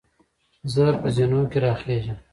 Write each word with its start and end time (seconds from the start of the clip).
زۀ 0.73 0.85
په 1.01 1.07
زینو 1.15 1.41
کې 1.51 1.57
راخېږم. 1.65 2.17